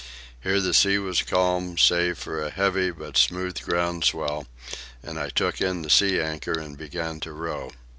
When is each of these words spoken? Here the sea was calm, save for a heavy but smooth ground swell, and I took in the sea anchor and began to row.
Here 0.41 0.59
the 0.59 0.73
sea 0.73 0.97
was 0.97 1.21
calm, 1.21 1.77
save 1.77 2.17
for 2.17 2.41
a 2.41 2.49
heavy 2.49 2.89
but 2.89 3.17
smooth 3.17 3.61
ground 3.61 4.03
swell, 4.03 4.47
and 5.03 5.19
I 5.19 5.29
took 5.29 5.61
in 5.61 5.83
the 5.83 5.91
sea 5.91 6.19
anchor 6.19 6.59
and 6.59 6.75
began 6.75 7.19
to 7.19 7.31
row. 7.31 7.71